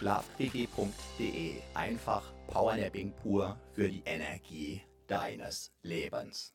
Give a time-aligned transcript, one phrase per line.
[0.00, 1.60] Schlafquickie.de.
[1.74, 6.54] Einfach Powernapping pur für die Energie deines Lebens.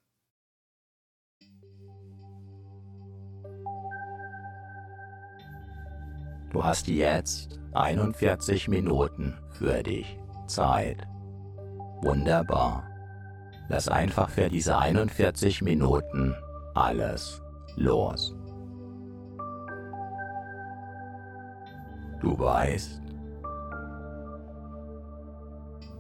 [6.51, 10.17] Du hast jetzt 41 Minuten für dich
[10.47, 11.05] Zeit.
[12.01, 12.89] Wunderbar.
[13.69, 16.34] Lass einfach für diese 41 Minuten
[16.73, 17.44] alles
[17.75, 18.35] los.
[22.22, 23.04] Du weißt,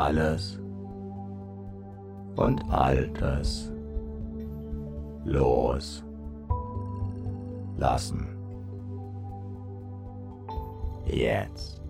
[0.00, 0.58] Alles
[2.36, 3.70] und Altes
[5.26, 6.02] los
[7.76, 8.26] lassen.
[11.04, 11.82] Jetzt.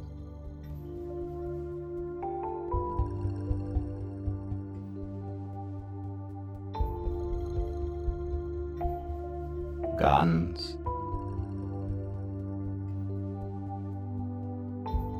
[9.96, 10.76] Ganz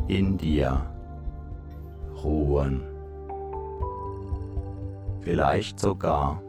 [0.08, 0.89] in dir
[2.24, 2.82] ruhen
[5.22, 6.42] vielleicht sogar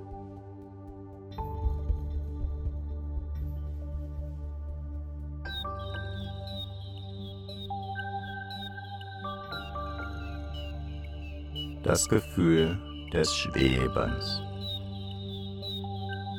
[11.83, 12.77] das Gefühl
[13.12, 14.41] des Schwebens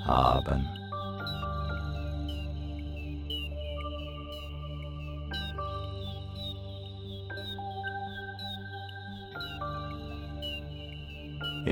[0.06, 0.81] haben.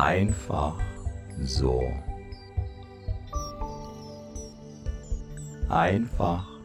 [0.00, 0.78] Einfach
[1.42, 1.82] so.
[5.68, 6.59] Einfach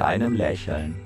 [0.00, 0.99] mit einem Lächeln.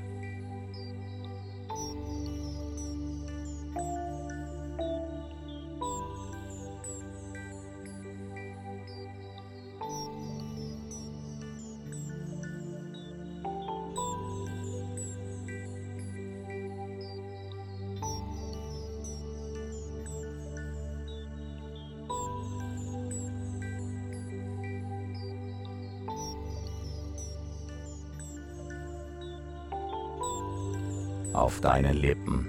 [31.35, 32.47] Auf deinen Lippen.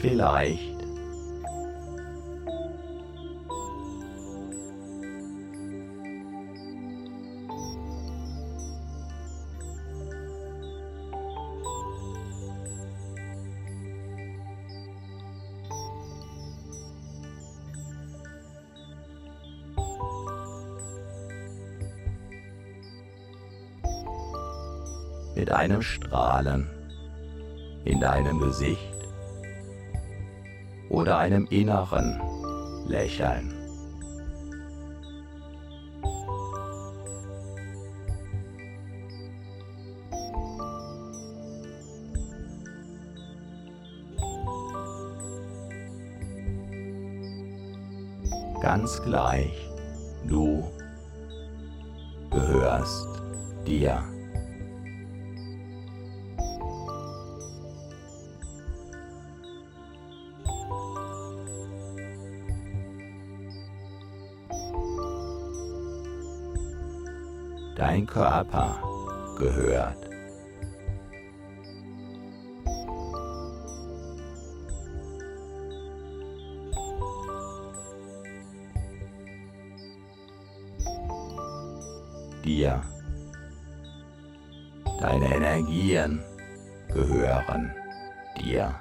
[0.00, 0.77] Vielleicht
[25.48, 26.68] mit einem Strahlen
[27.86, 28.92] in deinem Gesicht
[30.90, 32.20] oder einem inneren
[32.86, 33.54] Lächeln.
[48.60, 49.57] Ganz gleich,
[82.48, 82.80] dir.
[85.00, 86.20] Deine Energien
[86.88, 87.74] gehören
[88.40, 88.74] dir.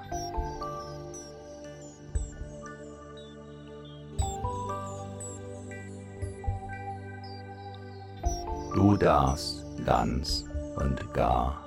[8.74, 10.46] Du darfst ganz
[10.78, 11.64] und gar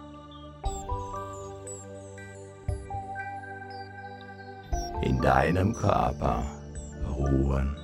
[5.03, 6.45] in deinem Körper
[7.09, 7.80] ruhen.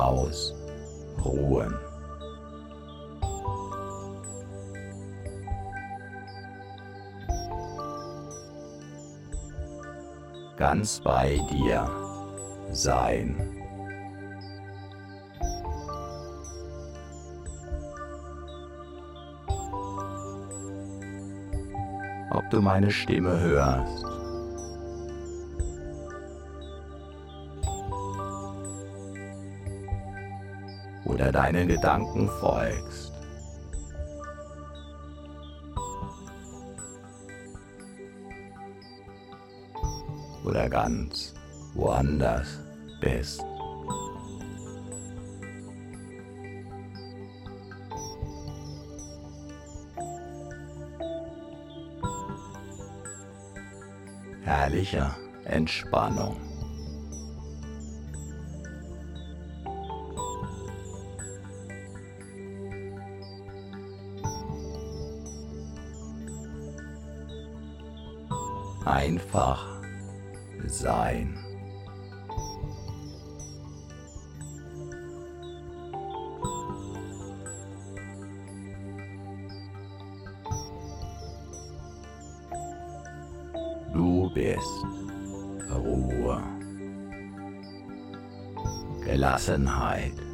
[0.00, 1.74] Ausruhen.
[10.56, 11.88] Ganz bei dir
[12.70, 13.34] sein.
[22.30, 24.09] Ob du meine Stimme hörst.
[31.20, 33.12] Oder deinen Gedanken folgst.
[40.46, 41.34] Oder ganz
[41.74, 42.58] woanders
[43.02, 43.44] bist.
[54.42, 56.49] Herrlicher Entspannung.
[68.90, 69.64] Einfach
[70.66, 71.38] sein.
[83.92, 84.60] Du bist
[85.72, 86.42] Ruhe,
[89.04, 90.29] Gelassenheit.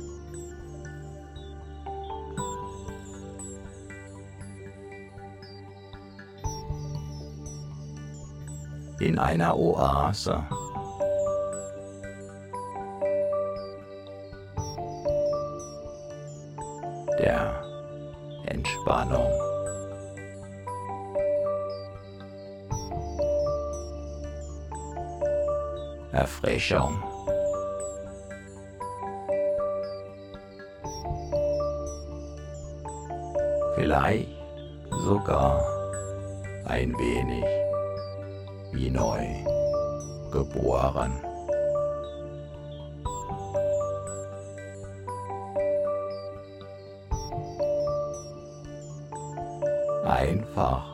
[8.98, 10.42] In einer Oase.
[17.18, 17.62] Der
[18.46, 19.30] Entspannung.
[26.12, 27.02] Erfrischung.
[33.74, 34.28] Vielleicht
[34.90, 35.62] sogar
[36.64, 37.65] ein wenig
[38.72, 39.26] wie neu
[40.30, 41.12] geboren.
[50.04, 50.84] Einfach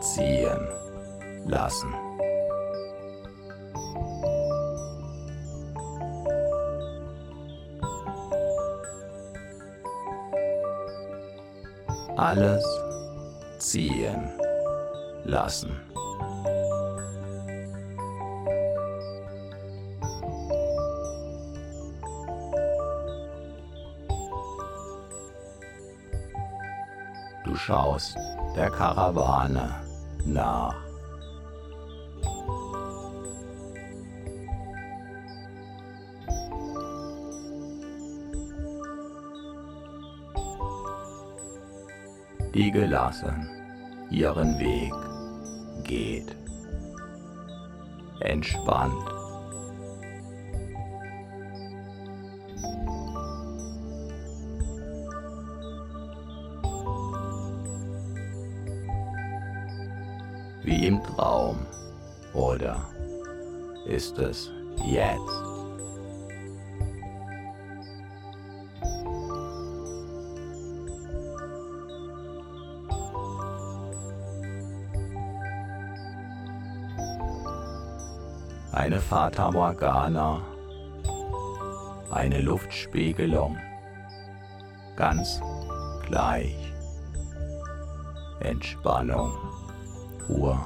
[0.00, 0.68] ziehen
[1.46, 1.94] lassen.
[12.16, 12.64] alles
[13.58, 14.30] ziehen
[15.24, 15.95] lassen.
[27.76, 28.16] Schaust
[28.56, 29.68] der Karawane
[30.24, 30.74] nach.
[42.54, 43.46] die gelassen
[44.10, 44.94] ihren Weg
[45.84, 46.34] geht.
[48.20, 49.15] Entspannt.
[64.06, 64.50] ist es
[64.86, 65.42] jetzt.
[78.72, 80.42] eine Fata Morgana,
[82.10, 83.56] eine Luftspiegelung,
[84.94, 85.40] ganz
[86.06, 86.72] gleich.
[88.40, 89.32] Entspannung,
[90.28, 90.58] Ruhe,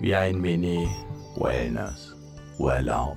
[0.00, 0.86] wie ein Mini
[1.36, 3.16] Mini-Wellness-Urlaub.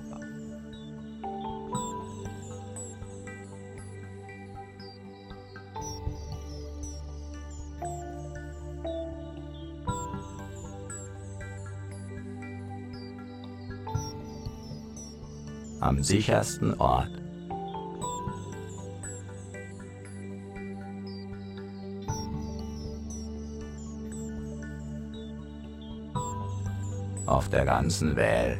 [15.82, 17.19] am sichersten Ort.
[27.29, 28.57] Auf der ganzen Welt.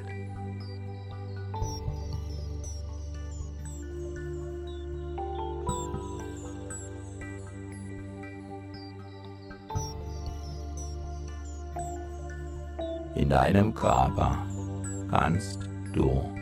[13.16, 14.38] In deinem Körper
[15.10, 16.39] kannst du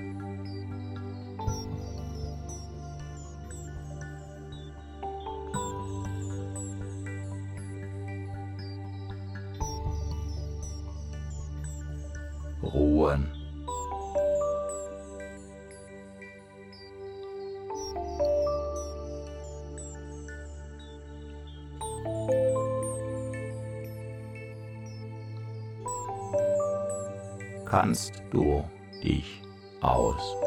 [12.73, 13.31] ruhen.
[27.65, 28.63] Kannst du
[29.03, 29.41] dich
[29.81, 30.46] ausruhen.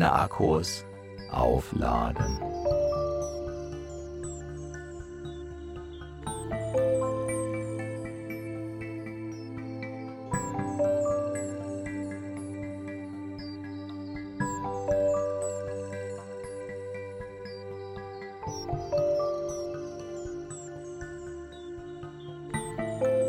[0.00, 0.86] Und deine Akkus
[1.30, 2.38] aufladen.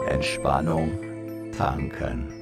[0.08, 2.41] Entspannung tanken.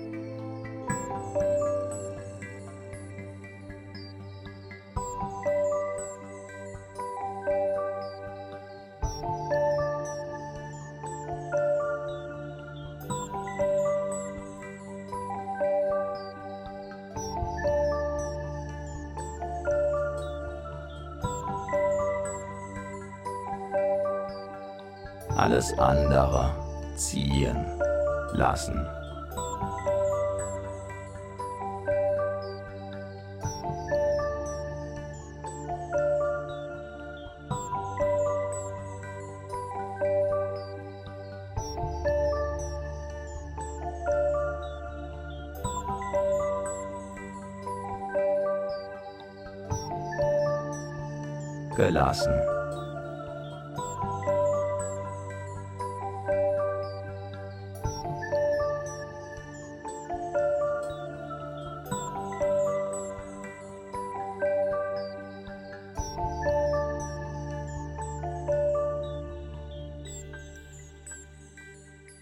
[51.79, 52.33] Gelassen.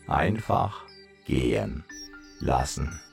[0.07, 0.85] einfach
[1.25, 1.83] gehen
[2.39, 3.06] lassen.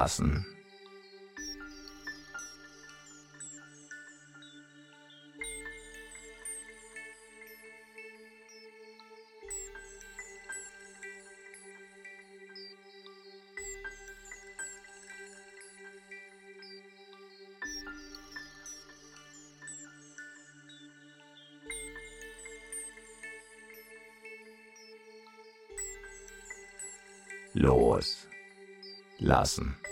[0.00, 0.50] Lassen.
[29.30, 29.89] los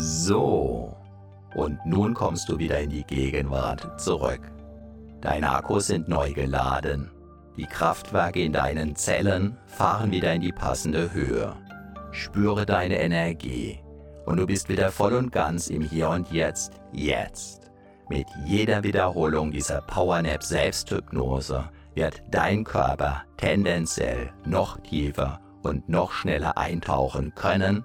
[0.00, 0.96] So,
[1.56, 4.40] und nun kommst du wieder in die Gegenwart zurück.
[5.20, 7.10] Deine Akkus sind neu geladen.
[7.56, 11.52] Die Kraftwerke in deinen Zellen fahren wieder in die passende Höhe.
[12.12, 13.80] Spüre deine Energie
[14.24, 17.68] und du bist wieder voll und ganz im Hier und Jetzt, jetzt.
[18.08, 26.56] Mit jeder Wiederholung dieser Powernap Selbsthypnose wird dein Körper tendenziell noch tiefer und noch schneller
[26.56, 27.84] eintauchen können